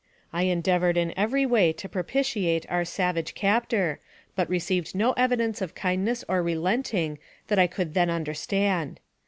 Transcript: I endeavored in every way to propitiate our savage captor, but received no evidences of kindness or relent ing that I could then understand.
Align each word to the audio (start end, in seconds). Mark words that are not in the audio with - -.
I 0.33 0.45
endeavored 0.45 0.97
in 0.97 1.13
every 1.15 1.45
way 1.45 1.71
to 1.73 1.87
propitiate 1.87 2.65
our 2.71 2.83
savage 2.83 3.35
captor, 3.35 3.99
but 4.35 4.49
received 4.49 4.95
no 4.95 5.11
evidences 5.11 5.61
of 5.61 5.75
kindness 5.75 6.25
or 6.27 6.41
relent 6.41 6.91
ing 6.91 7.19
that 7.49 7.59
I 7.59 7.67
could 7.67 7.93
then 7.93 8.09
understand. 8.09 8.99